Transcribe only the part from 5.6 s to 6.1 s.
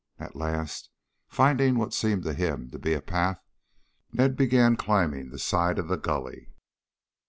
of the